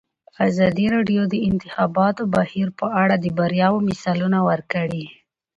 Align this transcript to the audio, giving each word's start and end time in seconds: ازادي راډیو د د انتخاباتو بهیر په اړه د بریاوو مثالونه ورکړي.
ازادي 0.47 0.85
راډیو 0.95 1.21
د 1.27 1.29
د 1.33 1.35
انتخاباتو 1.49 2.23
بهیر 2.35 2.67
په 2.79 2.87
اړه 3.01 3.15
د 3.19 3.25
بریاوو 3.37 3.85
مثالونه 3.89 4.39
ورکړي. 4.49 5.05